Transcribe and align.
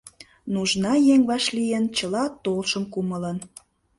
Нужна 0.53 0.93
еҥ 1.13 1.21
вашлийын 1.29 1.85
чыла 1.97 2.23
толшым 2.43 2.83
кумылын. 2.93 3.37